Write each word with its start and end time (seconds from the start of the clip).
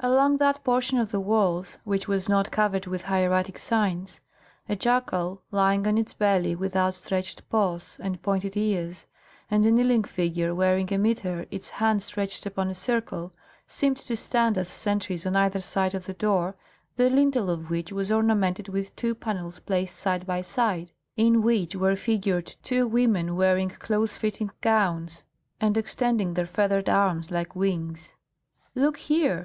Along 0.00 0.38
that 0.38 0.64
portion 0.64 0.98
of 0.98 1.12
the 1.12 1.20
walls 1.20 1.78
which 1.84 2.08
was 2.08 2.28
not 2.28 2.50
covered 2.50 2.86
with 2.88 3.02
hieratic 3.02 3.56
signs, 3.58 4.20
a 4.68 4.74
jackal 4.74 5.42
lying 5.52 5.86
on 5.86 5.96
its 5.96 6.12
belly, 6.12 6.56
with 6.56 6.74
outstretched 6.74 7.48
paws 7.48 7.96
and 8.02 8.20
pointed 8.20 8.56
ears, 8.56 9.06
and 9.48 9.64
a 9.64 9.70
kneeling 9.70 10.02
figure 10.02 10.52
wearing 10.52 10.92
a 10.92 10.98
mitre, 10.98 11.46
its 11.52 11.68
hand 11.68 12.02
stretched 12.02 12.44
upon 12.44 12.66
a 12.68 12.74
circle, 12.74 13.32
seemed 13.68 13.98
to 13.98 14.16
stand 14.16 14.58
as 14.58 14.66
sentries 14.68 15.24
on 15.24 15.36
either 15.36 15.60
side 15.60 15.94
of 15.94 16.06
the 16.06 16.12
door, 16.14 16.56
the 16.96 17.08
lintel 17.08 17.48
of 17.48 17.70
which 17.70 17.92
was 17.92 18.10
ornamented 18.10 18.68
with 18.68 18.96
two 18.96 19.14
panels 19.14 19.60
placed 19.60 19.94
side 19.94 20.26
by 20.26 20.42
side, 20.42 20.90
in 21.16 21.40
which 21.40 21.76
were 21.76 21.94
figured 21.94 22.56
two 22.64 22.84
women 22.84 23.36
wearing 23.36 23.68
close 23.70 24.16
fitting 24.16 24.50
gowns 24.60 25.22
and 25.60 25.76
extending 25.76 26.34
their 26.34 26.46
feathered 26.46 26.88
arms 26.88 27.30
like 27.30 27.54
wings. 27.54 28.10
"Look 28.74 28.96
here!" 28.96 29.36